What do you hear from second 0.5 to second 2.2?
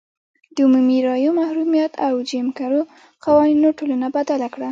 د عمومي رایو محرومیت او